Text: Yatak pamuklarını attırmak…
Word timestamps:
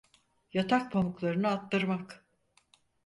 Yatak 0.53 0.91
pamuklarını 0.91 1.47
attırmak… 1.47 2.25